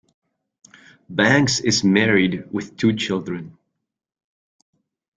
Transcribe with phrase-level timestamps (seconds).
[1.11, 3.55] Banks is married with two children.